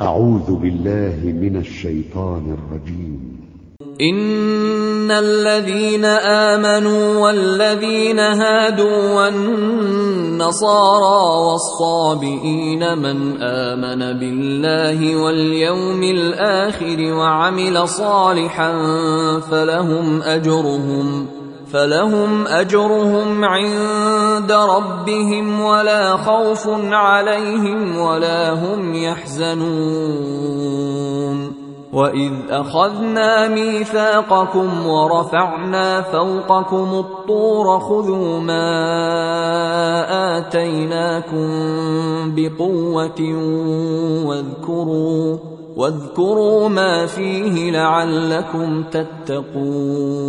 أعوذ 0.00 0.54
بالله 0.54 1.18
من 1.24 1.56
الشيطان 1.56 2.56
الرجيم. 2.58 3.38
إن 4.00 5.10
الذين 5.10 6.04
آمنوا 6.04 7.18
والذين 7.18 8.18
هادوا 8.18 9.14
والنصارى 9.14 10.46
والصابئين 11.46 12.98
من 12.98 13.42
آمن 13.42 14.18
بالله 14.18 15.16
واليوم 15.16 16.02
الآخر 16.02 17.14
وعمل 17.14 17.88
صالحا 17.88 18.72
فلهم 19.50 20.22
أجرهم 20.22 21.37
فلهم 21.72 22.46
أجرهم 22.46 23.44
عند 23.44 24.52
ربهم 24.52 25.60
ولا 25.60 26.16
خوف 26.16 26.68
عليهم 26.92 27.98
ولا 27.98 28.52
هم 28.52 28.94
يحزنون. 28.94 30.48
وإذ 31.92 32.32
أخذنا 32.50 33.48
ميثاقكم 33.48 34.86
ورفعنا 34.86 36.02
فوقكم 36.02 37.04
الطور 37.04 37.80
خذوا 37.80 38.40
ما 38.40 38.68
آتيناكم 40.38 41.48
بقوة 42.36 43.20
واذكروا 44.26 45.36
واذكروا 45.76 46.68
ما 46.68 47.06
فيه 47.06 47.70
لعلكم 47.70 48.82
تتقون. 48.82 50.28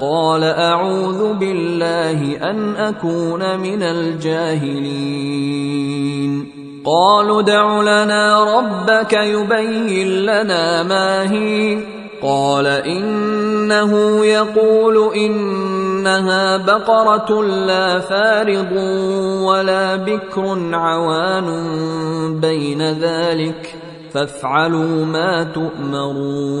قال 0.00 0.44
أعوذ 0.44 1.34
بالله 1.34 2.50
أن 2.50 2.76
أكون 2.76 3.60
من 3.60 3.82
الجاهلين. 3.82 5.00
قالوا 6.84 7.40
ادع 7.40 7.80
لنا 7.82 8.44
ربك 8.58 9.12
يبين 9.12 10.08
لنا 10.08 10.82
ما 10.82 11.32
هي. 11.32 11.78
قال 12.22 12.66
إنه 12.66 14.24
يقول 14.24 15.14
إنها 15.14 16.56
بقرة 16.56 17.42
لا 17.44 17.98
فارض 17.98 18.72
ولا 19.42 19.96
بكر 19.96 20.58
عوان 20.72 21.46
بين 22.40 22.82
ذلك. 22.82 23.74
فافعلوا 24.12 25.04
ما 25.04 25.44
تؤمرون. 25.44 26.60